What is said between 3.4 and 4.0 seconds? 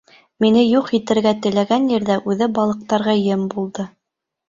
булды.